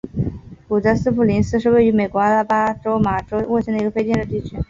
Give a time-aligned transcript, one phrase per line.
[0.67, 4.57] 古德斯普林斯是位于美国阿拉巴马州沃克县的一个非建制地区。